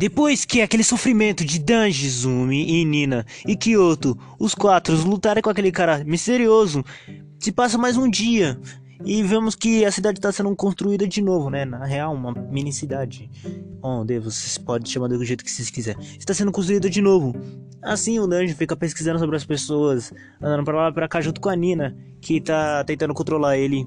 [0.00, 5.50] Depois que aquele sofrimento de Danji, Zumi e Nina e Kyoto, os quatro lutarem com
[5.50, 6.82] aquele cara misterioso,
[7.38, 8.58] se passa mais um dia
[9.04, 11.66] e vemos que a cidade está sendo construída de novo, né?
[11.66, 13.30] Na real, uma mini cidade.
[13.82, 16.02] Onde vocês podem chamar do jeito que vocês quiserem.
[16.18, 17.36] Está sendo construída de novo.
[17.82, 21.42] Assim o Danji fica pesquisando sobre as pessoas, andando pra lá e pra cá junto
[21.42, 23.86] com a Nina, que tá tentando controlar ele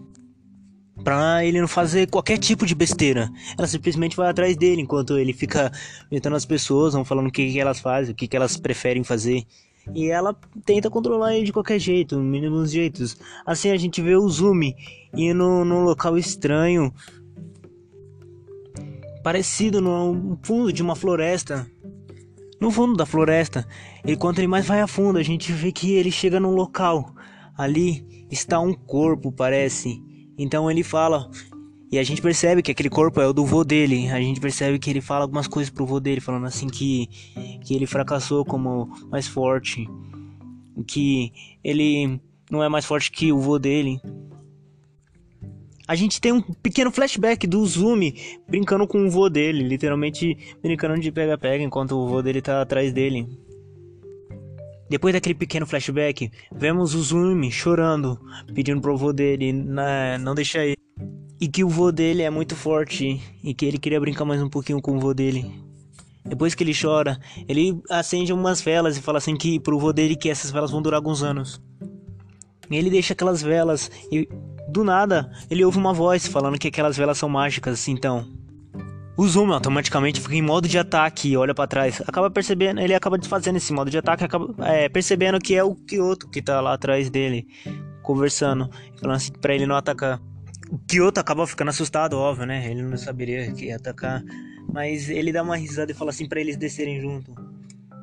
[1.02, 3.32] Pra ele não fazer qualquer tipo de besteira.
[3.58, 5.72] Ela simplesmente vai atrás dele enquanto ele fica
[6.12, 9.04] inventando as pessoas, vão falando o que, que elas fazem, o que, que elas preferem
[9.04, 9.44] fazer.
[9.94, 13.18] E ela tenta controlar ele de qualquer jeito, mínimos jeitos.
[13.46, 14.76] Assim a gente vê o Zumi
[15.14, 16.94] indo num local estranho,
[19.24, 21.68] parecido no fundo de uma floresta.
[22.62, 23.68] No fundo da floresta,
[24.06, 27.14] e quanto ele mais vai a fundo, a gente vê que ele chega num local.
[27.58, 30.02] Ali está um corpo, parece
[30.38, 31.30] então ele fala,
[31.94, 34.10] e a gente percebe que aquele corpo é o do vô dele.
[34.10, 37.08] A gente percebe que ele fala algumas coisas pro vô dele, falando assim que,
[37.64, 39.88] que ele fracassou como mais forte,
[40.88, 41.32] que
[41.64, 44.02] ele não é mais forte que o vô dele.
[45.88, 48.16] A gente tem um pequeno flashback do Zumi
[48.48, 52.92] brincando com o vô dele, literalmente brincando de pega-pega enquanto o vô dele tá atrás
[52.92, 53.28] dele.
[54.94, 58.16] Depois daquele pequeno flashback, vemos o Zumi chorando,
[58.54, 60.78] pedindo pro vô dele na, não deixar ele.
[61.42, 64.48] E que o vô dele é muito forte e que ele queria brincar mais um
[64.48, 65.52] pouquinho com o vô dele.
[66.24, 70.16] Depois que ele chora, ele acende umas velas e fala assim que pro vô dele
[70.16, 71.60] que essas velas vão durar alguns anos.
[72.70, 74.30] E ele deixa aquelas velas e
[74.70, 78.43] do nada ele ouve uma voz falando que aquelas velas são mágicas, então.
[79.16, 82.02] O Zoom automaticamente fica em modo de ataque e olha para trás.
[82.08, 85.76] Acaba percebendo, ele acaba desfazendo esse modo de ataque, acaba é, percebendo que é o
[85.76, 87.48] Kyoto que tá lá atrás dele,
[88.02, 88.70] conversando,
[89.00, 90.20] falando assim pra ele não atacar.
[90.72, 92.70] O Kyoto acaba ficando assustado, óbvio, né?
[92.72, 94.24] Ele não saberia que ia atacar.
[94.72, 97.32] Mas ele dá uma risada e fala assim para eles descerem junto.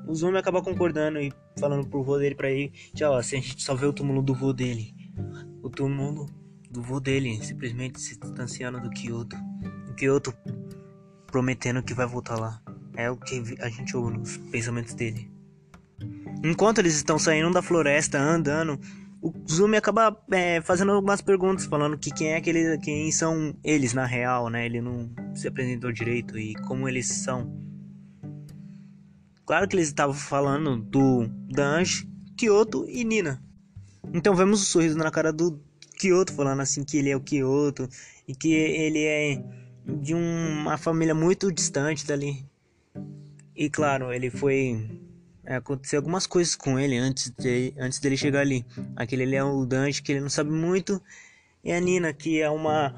[0.06, 2.70] O Zoom acaba concordando e falando pro vô dele pra ir.
[2.94, 4.94] Tchau, assim a gente só vê o túmulo do vô dele.
[5.62, 6.26] O túmulo
[6.70, 9.36] do vô dele, simplesmente se distanciando do Kyoto.
[9.88, 10.32] O Kyoto
[11.30, 12.60] prometendo que vai voltar lá.
[12.96, 15.30] É o que a gente ouve nos pensamentos dele.
[16.42, 18.78] Enquanto eles estão saindo da floresta, andando,
[19.22, 23.92] o Zumi acaba é, fazendo algumas perguntas, falando que quem é aquele, quem são eles
[23.92, 24.64] na real, né?
[24.64, 27.52] Ele não se apresentou direito e como eles são.
[29.44, 33.42] Claro que eles estavam falando do Danji, Kyoto e Nina.
[34.14, 35.60] Então vemos o sorriso na cara do
[35.98, 37.88] Kyoto falando assim que ele é o Kyoto
[38.26, 39.44] e que ele é
[39.84, 42.44] de uma família muito distante dali.
[43.54, 45.00] E claro, ele foi.
[45.44, 48.64] É, aconteceu algumas coisas com ele antes, de, antes dele chegar ali.
[48.96, 51.02] Aquele ali é o Dante, que ele não sabe muito.
[51.62, 52.94] E a Nina, que é uma,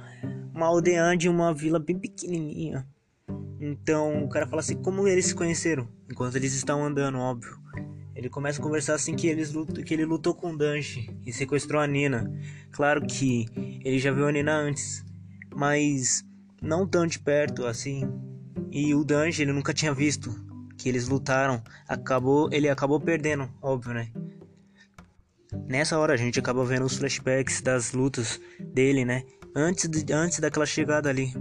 [0.55, 2.87] uma aldeã de uma vila bem pequenininha.
[3.61, 5.89] Então o cara fala assim: como eles se conheceram?
[6.11, 7.61] Enquanto eles estão andando, óbvio.
[8.15, 11.33] Ele começa a conversar assim que, eles lutam, que ele lutou com o Danche e
[11.33, 12.31] sequestrou a Nina.
[12.71, 13.47] Claro que
[13.85, 15.05] ele já viu a Nina antes,
[15.53, 16.25] mas
[16.63, 18.09] não tão de perto assim.
[18.71, 20.33] E o Danji ele nunca tinha visto
[20.79, 21.63] que eles lutaram.
[21.89, 24.09] Acabou, ele acabou perdendo, óbvio, né?
[25.69, 28.41] Nessa hora a gente acaba vendo os flashbacks das lutas
[28.73, 29.23] dele, né?
[29.55, 31.35] Antes, de, antes daquela chegada ali.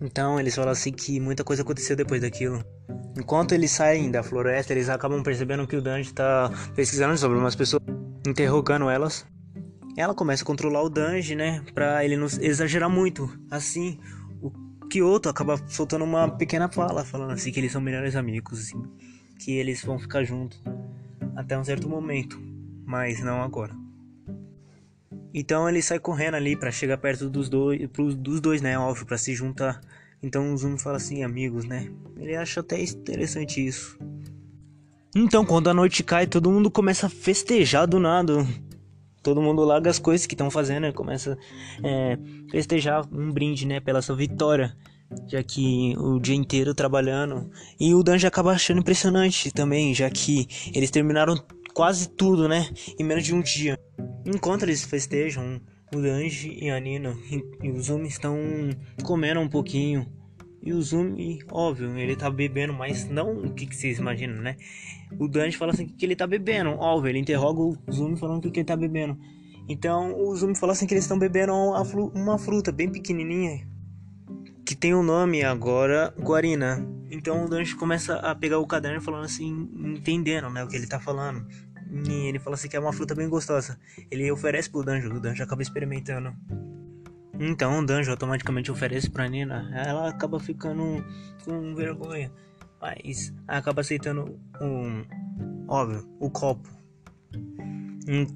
[0.00, 2.62] Então eles falam assim que muita coisa aconteceu depois daquilo.
[3.18, 7.56] Enquanto eles saem da floresta, eles acabam percebendo que o Danji tá pesquisando sobre umas
[7.56, 7.82] pessoas,
[8.26, 9.24] interrogando elas.
[9.96, 11.64] Ela começa a controlar o Danji, né?
[11.72, 13.30] Pra ele não exagerar muito.
[13.50, 13.98] Assim,
[14.42, 14.50] o
[14.88, 18.82] Kyoto acaba soltando uma pequena fala, falando assim que eles são melhores amigos, assim,
[19.38, 20.62] que eles vão ficar juntos
[21.34, 22.38] até um certo momento,
[22.84, 23.74] mas não agora.
[25.32, 28.78] Então ele sai correndo ali para chegar perto dos dois, dos dois, né?
[28.78, 29.80] Óbvio, para se juntar.
[30.22, 31.90] Então o Zumi fala assim, amigos, né?
[32.18, 33.98] Ele acha até interessante isso.
[35.14, 38.46] Então, quando a noite cai, todo mundo começa a festejar do nada
[39.26, 41.36] todo mundo larga as coisas que estão fazendo e começa
[41.82, 42.16] a é,
[42.48, 44.76] festejar um brinde, né, pela sua vitória.
[45.28, 47.50] Já que o dia inteiro trabalhando.
[47.78, 51.36] E o Dan já acaba achando impressionante também, já que eles terminaram
[51.74, 52.68] quase tudo, né?
[52.98, 53.78] Em menos de um dia.
[54.24, 55.60] Enquanto eles festejam,
[55.94, 57.16] o Danji e a Nina
[57.62, 58.36] e o Zumi estão
[59.04, 60.06] comendo um pouquinho.
[60.60, 64.56] E o Zumi, óbvio, ele tá bebendo, mas não o que, que vocês imaginam, né?
[65.18, 66.70] O Dante fala assim que ele tá bebendo.
[66.70, 69.18] Óbvio, ele interroga o Zumi falando que, que ele tá bebendo.
[69.68, 71.52] Então o Zumi fala assim que eles estão bebendo
[72.14, 73.66] uma fruta bem pequenininha
[74.66, 76.84] que tem o um nome agora Guarina.
[77.08, 80.88] Então o Dante começa a pegar o caderno falando assim, entendendo, né, o que ele
[80.88, 81.46] tá falando.
[82.04, 83.78] E ele fala assim que é uma fruta bem gostosa.
[84.10, 86.34] Ele oferece pro Danjo, o Danjo acaba experimentando.
[87.38, 89.70] Então o Danjo automaticamente oferece pra Nina.
[89.72, 91.04] Ela acaba ficando
[91.44, 92.32] com vergonha.
[92.80, 95.04] Mas acaba aceitando um
[95.68, 96.68] óbvio, o copo.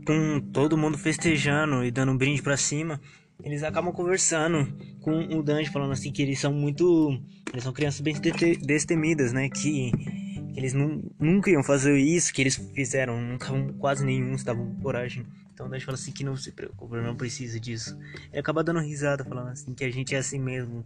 [0.05, 3.01] Com todo mundo festejando e dando um brinde para cima,
[3.43, 4.67] eles acabam conversando
[5.01, 7.19] com o Dante falando assim que eles são muito,
[7.53, 8.15] eles são crianças bem
[8.61, 9.93] destemidas, né, que,
[10.57, 13.47] eles nunca iam fazer isso que eles fizeram, nunca
[13.79, 15.27] quase nenhum estavam com coragem.
[15.55, 17.97] Então o Dante fala assim que não se preocupe, não precisa disso.
[18.31, 20.85] Ele acaba dando risada falando assim que a gente é assim mesmo.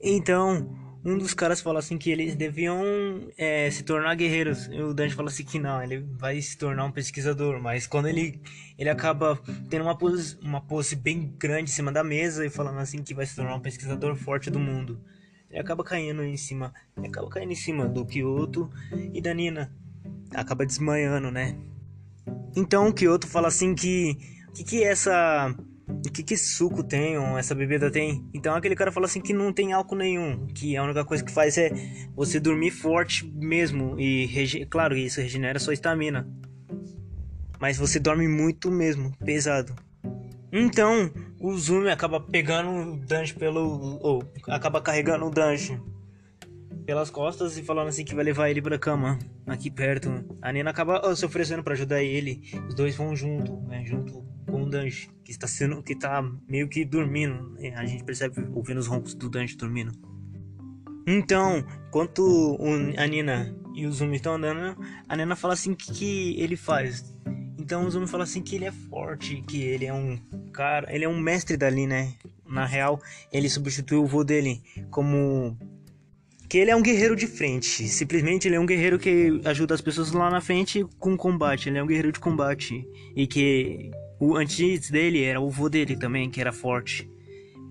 [0.00, 2.82] Então, um dos caras fala assim que eles deviam
[3.36, 4.66] é, se tornar guerreiros.
[4.72, 7.60] E o Dante fala assim que não, ele vai se tornar um pesquisador.
[7.60, 8.40] Mas quando ele,
[8.78, 12.78] ele acaba tendo uma pose, uma pose bem grande em cima da mesa e falando
[12.78, 14.98] assim que vai se tornar um pesquisador forte do mundo.
[15.50, 18.70] Ele acaba caindo em cima, ele acaba caindo em cima do Kyoto
[19.12, 19.72] e da Nina.
[20.34, 21.54] Acaba desmanhando, né?
[22.56, 24.16] Então o Kyoto fala assim que
[24.48, 25.54] o que, que é essa
[25.88, 28.26] o que, que suco tem, ou essa bebida tem.
[28.32, 31.32] Então aquele cara fala assim que não tem álcool nenhum, que a única coisa que
[31.32, 31.70] faz é
[32.14, 36.28] você dormir forte mesmo e claro, isso regenera sua estamina.
[37.60, 39.74] Mas você dorme muito mesmo, pesado.
[40.52, 41.10] Então,
[41.40, 45.80] o Zumi acaba pegando o Danche pelo ou acaba carregando o Danche
[46.86, 50.24] pelas costas e falando assim que vai levar ele pra cama, aqui perto.
[50.40, 52.42] A Nina acaba se oferecendo para ajudar ele.
[52.68, 56.68] Os dois vão junto, né, junto com o Danji, que está sendo que tá meio
[56.68, 57.56] que dormindo.
[57.76, 59.92] A gente percebe ouvindo os roncos do Danji dormindo.
[61.06, 62.58] Então, enquanto
[62.96, 64.76] a Nina e o Zumi estão andando,
[65.08, 67.14] a Nina fala assim que, que ele faz.
[67.58, 70.18] Então o Zumi fala assim que ele é forte, que ele é um
[70.52, 72.12] cara, ele é um mestre dali, né?
[72.46, 73.00] Na real,
[73.32, 75.56] ele substituiu o vô dele como
[76.48, 77.88] que ele é um guerreiro de frente.
[77.88, 81.68] Simplesmente ele é um guerreiro que ajuda as pessoas lá na frente com combate.
[81.68, 82.86] Ele é um guerreiro de combate.
[83.16, 87.08] E que o antes dele era o vô dele também, que era forte.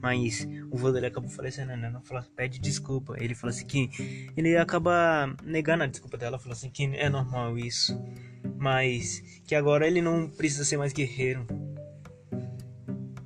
[0.02, 1.90] Mas o vô dele acabou falecendo, né?
[1.90, 3.16] Não fala, pede desculpa.
[3.18, 3.90] Ele fala assim que
[4.36, 7.98] ele acaba negando a desculpa dela, fala assim que é normal isso.
[8.58, 11.48] Mas que agora ele não precisa ser mais guerreiro.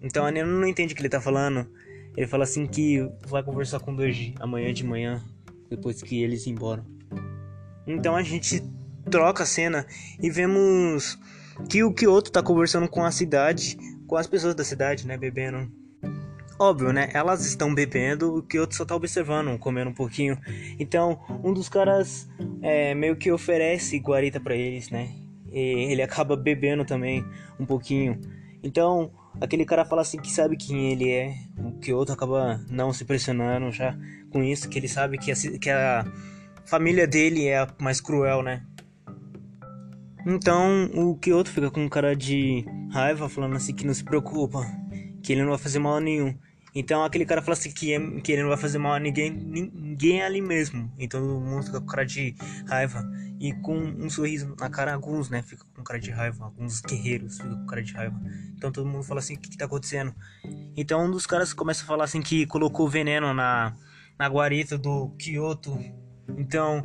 [0.01, 1.67] Então a Nena não entende o que ele tá falando.
[2.15, 5.23] Ele fala assim que vai conversar com o Doji amanhã de manhã
[5.69, 6.85] depois que eles ir embora.
[7.85, 8.61] Então a gente
[9.09, 9.85] troca a cena
[10.21, 11.17] e vemos
[11.69, 13.77] que o Kyoto tá conversando com a cidade,
[14.07, 15.69] com as pessoas da cidade, né, bebendo.
[16.59, 17.09] Óbvio, né?
[17.13, 20.39] Elas estão bebendo, o Kyoto só tá observando, comendo um pouquinho.
[20.79, 22.27] Então, um dos caras
[22.63, 25.09] é, meio que oferece guarita para eles, né?
[25.51, 27.23] E ele acaba bebendo também
[27.59, 28.19] um pouquinho.
[28.63, 31.35] Então, aquele cara fala assim que sabe quem ele é.
[31.59, 33.95] O Kyoto acaba não se pressionando já
[34.31, 36.05] com isso, que ele sabe que a, que a
[36.65, 38.63] família dele é a mais cruel, né?
[40.29, 44.59] Então o Kyoto fica com cara de raiva, falando assim que não se preocupa,
[45.23, 46.37] que ele não vai fazer mal a nenhum.
[46.75, 49.31] Então aquele cara fala assim que, é, que ele não vai fazer mal a ninguém,
[49.31, 50.91] ninguém ali mesmo.
[50.99, 52.35] Então todo mundo fica com cara de
[52.67, 53.09] raiva
[53.39, 55.41] e com um sorriso na cara, alguns, né?
[55.41, 58.19] Fica com cara de raiva, alguns guerreiros ficam com cara de raiva.
[58.57, 60.13] Então todo mundo fala assim: o que, que tá acontecendo?
[60.75, 63.73] Então um dos caras começa a falar assim que colocou veneno na,
[64.19, 65.79] na guarita do Kyoto.
[66.37, 66.83] Então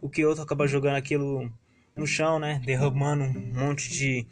[0.00, 1.52] o Kyoto acaba jogando aquilo
[1.98, 2.60] no chão, né?
[2.64, 4.26] Derramando um monte de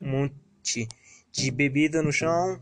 [0.00, 0.88] um monte
[1.30, 2.60] de bebida no chão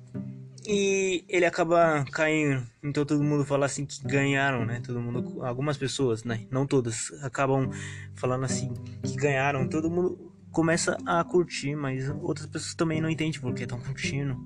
[0.67, 2.67] e ele acaba caindo.
[2.83, 4.81] Então todo mundo fala assim que ganharam, né?
[4.85, 6.47] Todo mundo, algumas pessoas, né?
[6.51, 7.71] Não todas, acabam
[8.15, 8.73] falando assim
[9.03, 9.69] que ganharam.
[9.69, 14.37] Todo mundo começa a curtir, mas outras pessoas também não entendem porque estão curtindo.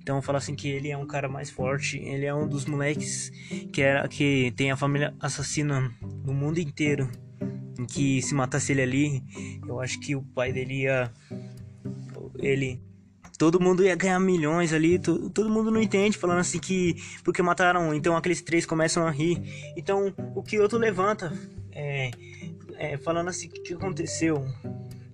[0.00, 3.30] Então fala assim que ele é um cara mais forte, ele é um dos moleques
[3.72, 5.92] que era que tem a família assassina
[6.24, 7.10] no mundo inteiro.
[7.78, 9.22] Em que se matasse ele ali,
[9.66, 11.12] eu acho que o pai dele ia
[12.38, 12.80] ele
[13.38, 17.40] todo mundo ia ganhar milhões ali, to, todo mundo não entende, falando assim que porque
[17.40, 19.40] mataram, então aqueles três começam a rir.
[19.76, 21.32] Então o Kyoto levanta,
[21.72, 22.10] é,
[22.76, 24.44] é, falando assim: o que aconteceu?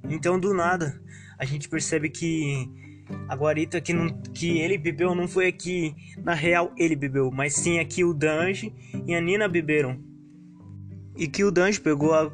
[0.08, 1.00] Então do nada
[1.38, 2.66] a gente percebe que
[3.28, 7.54] a guarita que, não, que ele bebeu não foi aqui, na real ele bebeu, mas
[7.54, 8.72] sim aqui o Danji
[9.06, 9.98] e a Nina beberam.
[11.16, 12.30] E que o Danji pegou a,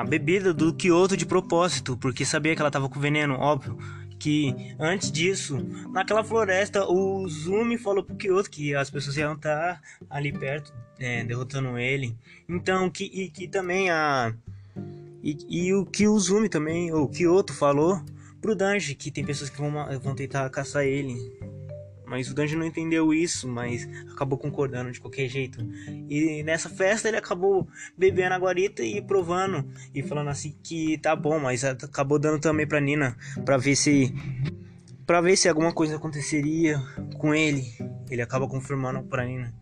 [0.00, 3.78] a bebida do Kyoto de propósito, porque sabia que ela tava com veneno, óbvio.
[4.18, 5.58] Que antes disso,
[5.90, 11.22] naquela floresta, o Zumi falou pro Kyoto que as pessoas iam estar ali perto, é,
[11.24, 12.16] derrotando ele.
[12.48, 14.34] Então, que, e que também a.
[15.22, 18.02] E, e o que o Zumi também, o Kyoto falou
[18.40, 21.16] pro Danji, que tem pessoas que vão, vão tentar caçar ele.
[22.14, 25.60] Mas o Danji não entendeu isso, mas acabou concordando de qualquer jeito.
[26.08, 27.66] E nessa festa ele acabou
[27.98, 32.68] bebendo a guarita e provando e falando assim que tá bom, mas acabou dando também
[32.68, 34.14] pra Nina para ver se
[35.04, 36.80] para ver se alguma coisa aconteceria
[37.18, 37.64] com ele.
[38.08, 39.52] Ele acaba confirmando pra Nina.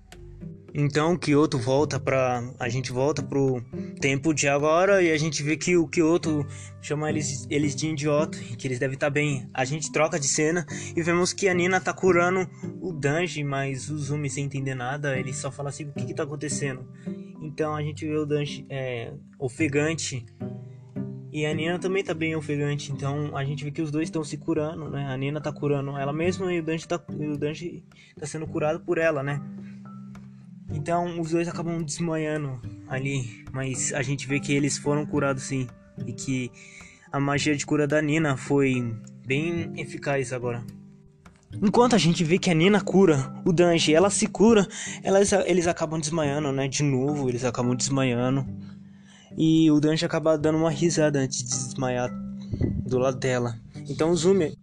[0.75, 3.63] Então Kyoto volta para a gente volta pro
[4.01, 6.47] tempo de agora e a gente vê que o Kyoto
[6.81, 9.47] chama eles, eles de idiota, que eles devem estar tá bem.
[9.53, 10.65] A gente troca de cena
[10.97, 12.49] e vemos que a Nina tá curando
[12.81, 16.15] o Danji, mas o Zumi sem entender nada, ele só fala assim: "O que que
[16.15, 16.89] tá acontecendo?".
[17.43, 20.25] Então a gente vê o Danji é, ofegante
[21.31, 24.25] e a Nina também tá bem ofegante, então a gente vê que os dois estão
[24.25, 25.07] se curando, né?
[25.07, 27.85] A Nina tá curando ela mesma e o Danji tá, o Danji
[28.19, 29.43] tá sendo curado por ela, né?
[30.73, 35.67] Então os dois acabam desmanhando ali, mas a gente vê que eles foram curados sim
[36.07, 36.51] e que
[37.11, 38.95] a magia de cura da Nina foi
[39.27, 40.65] bem eficaz agora.
[41.61, 44.67] Enquanto a gente vê que a Nina cura o Danji, ela se cura,
[45.03, 46.67] elas, eles acabam desmanhando, né?
[46.67, 48.47] De novo, eles acabam desmanhando.
[49.37, 52.11] E o Danji acaba dando uma risada antes de desmaiar
[52.87, 53.59] do lado dela.
[53.89, 54.57] Então o Zumi,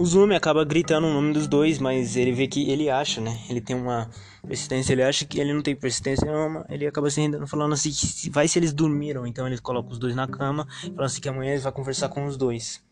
[0.00, 3.38] o Zumi acaba gritando o nome dos dois, mas ele vê que ele acha, né?
[3.50, 4.08] Ele tem uma
[4.46, 7.90] persistência, ele acha que ele não tem persistência nenhuma, ele acaba se rendendo falando assim,
[8.30, 11.52] vai se eles dormiram, então ele coloca os dois na cama, falando assim que amanhã
[11.52, 12.82] ele vai conversar com os dois.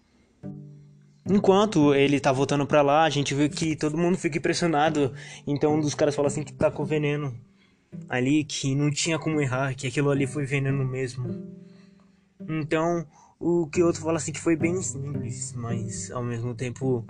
[1.25, 5.15] Enquanto ele tá voltando pra lá, a gente vê que todo mundo fica impressionado,
[5.47, 7.35] então um dos caras fala assim que tá com veneno
[8.07, 11.43] ali, que não tinha como errar, que aquilo ali foi veneno mesmo.
[12.47, 13.07] Então,
[13.41, 17.07] o que outro fala assim que foi bem simples, mas ao mesmo tempo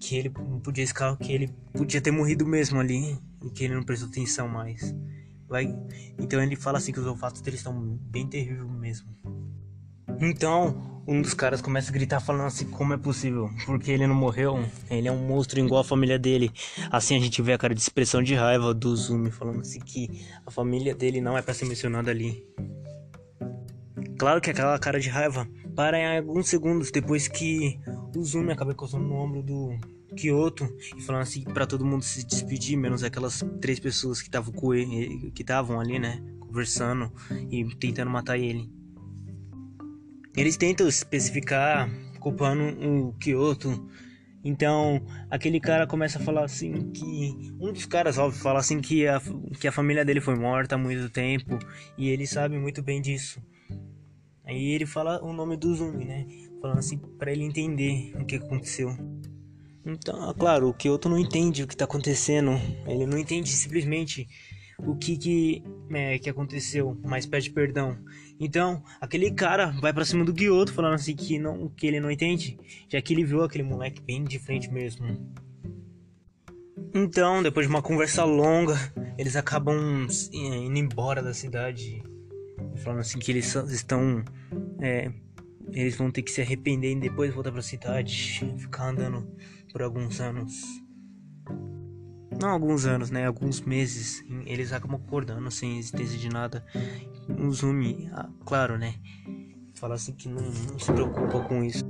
[0.00, 0.30] que ele
[0.62, 4.48] podia escapar, que ele podia ter morrido mesmo ali e que ele não prestou atenção
[4.48, 4.94] mais.
[5.48, 5.74] Vai,
[6.18, 7.72] então ele fala assim que os olfatos dele estão
[8.10, 9.08] bem terríveis mesmo.
[10.20, 13.50] Então, um dos caras começa a gritar falando assim, como é possível?
[13.66, 16.50] Porque ele não morreu, ele é um monstro igual a família dele.
[16.90, 20.26] Assim a gente vê a cara de expressão de raiva do Zumi falando assim que
[20.46, 22.46] a família dele não é para ser mencionada ali.
[24.18, 27.80] Claro que aquela cara de raiva para em alguns segundos depois que
[28.14, 29.76] o Zumi acaba encostando no ombro do
[30.14, 34.52] Kyoto e falando assim para todo mundo se despedir, menos aquelas três pessoas que estavam
[35.34, 37.12] que estavam ali, né, conversando
[37.50, 38.70] e tentando matar ele.
[40.36, 41.88] Eles tentam especificar
[42.20, 43.88] culpando o Kyoto.
[44.42, 49.06] Então, aquele cara começa a falar assim que um dos caras, óbvio, fala assim que
[49.06, 49.20] a,
[49.58, 51.58] que a família dele foi morta há muito tempo
[51.96, 53.40] e ele sabe muito bem disso.
[54.46, 56.26] Aí ele fala o nome do Zumi, né?
[56.60, 58.90] Falando assim para ele entender o que aconteceu.
[59.86, 62.52] Então, claro, o Kyoto não entende o que tá acontecendo.
[62.86, 64.26] Ele não entende simplesmente
[64.78, 67.98] o que que, é, que aconteceu, mas pede perdão.
[68.40, 72.10] Então, aquele cara vai para cima do Kyoto falando assim que não que ele não
[72.10, 72.58] entende,
[72.88, 75.06] já que ele viu aquele moleque bem de frente mesmo.
[76.94, 78.74] Então, depois de uma conversa longa,
[79.18, 82.02] eles acabam é, indo embora da cidade
[82.76, 84.24] falando assim que eles estão.
[84.80, 85.10] É,
[85.72, 89.26] eles vão ter que se arrepender e depois voltar pra cidade, ficar andando
[89.72, 90.62] por alguns anos.
[92.40, 93.26] Não alguns anos, né?
[93.26, 94.24] Alguns meses.
[94.46, 96.64] Eles acabam acordando sem existência de nada.
[97.38, 98.94] O Zumi, ah, claro, né?
[99.74, 101.84] Fala assim que não, não se preocupa com isso.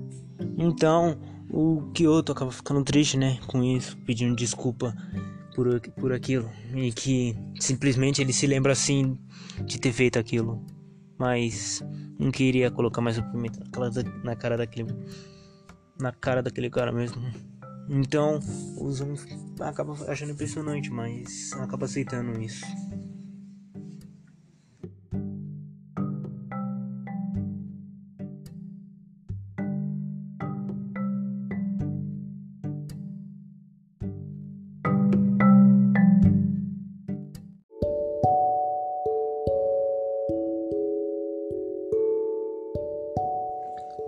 [0.57, 1.19] Então,
[1.51, 3.39] o Kyoto acaba ficando triste, né?
[3.47, 4.95] Com isso, pedindo desculpa
[5.55, 6.51] por, por aquilo.
[6.75, 9.19] E que simplesmente ele se lembra assim
[9.65, 10.65] de ter feito aquilo
[11.19, 11.83] mas
[12.19, 13.61] não queria colocar mais o pimenta
[14.23, 14.89] na cara daquele
[16.01, 17.23] na cara daquele cara mesmo.
[17.89, 18.41] Então,
[18.79, 19.27] os homens
[19.61, 22.65] acabam achando impressionante, mas acaba aceitando isso.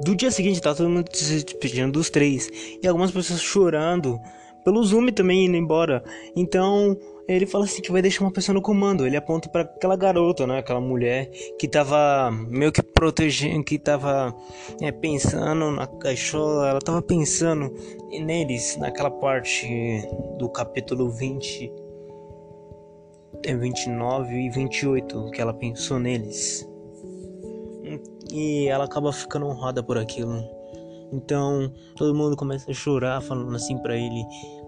[0.07, 2.49] Do dia seguinte tá todo mundo se despedindo dos três.
[2.81, 4.21] E algumas pessoas chorando.
[4.65, 6.05] Pelo Zoom também indo embora.
[6.37, 6.97] Então
[7.27, 9.05] ele fala assim que vai deixar uma pessoa no comando.
[9.05, 10.61] Ele aponta para aquela garota, né?
[10.61, 14.33] Aquela mulher que tava meio que protegendo, que tava
[14.81, 16.69] é, pensando na caixola.
[16.69, 17.75] Ela tava pensando
[18.25, 20.07] neles, naquela parte
[20.39, 21.73] do capítulo 20,
[23.45, 26.65] 29 é, e 28, que ela pensou neles
[28.37, 30.45] e ela acaba ficando honrada por aquilo.
[31.11, 34.23] Então todo mundo começa a chorar, falando assim para ele,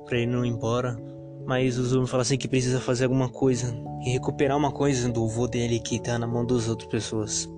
[0.06, 0.98] para ele não ir embora.
[1.46, 5.26] Mas o Zumi fala assim que precisa fazer alguma coisa e recuperar uma coisa do
[5.26, 7.48] vô dele que tá na mão das outras pessoas.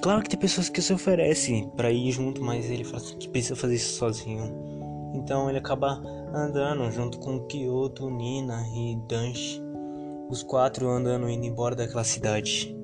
[0.00, 3.28] Claro que tem pessoas que se oferecem para ir junto, mas ele fala assim que
[3.28, 4.52] precisa fazer isso sozinho.
[5.14, 6.00] Então ele acaba
[6.32, 9.60] andando junto com Kyoto, Nina e Danshi.
[10.28, 12.77] Os quatro andando indo embora daquela cidade.